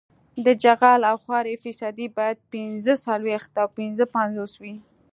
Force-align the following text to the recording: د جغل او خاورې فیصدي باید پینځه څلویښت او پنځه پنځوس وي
د 0.45 0.47
جغل 0.63 1.01
او 1.09 1.15
خاورې 1.25 1.55
فیصدي 1.63 2.07
باید 2.17 2.37
پینځه 2.51 2.93
څلویښت 3.05 3.51
او 3.61 3.67
پنځه 3.77 4.05
پنځوس 4.15 4.53
وي 4.61 4.75